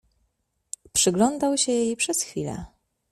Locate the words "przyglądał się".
0.93-1.71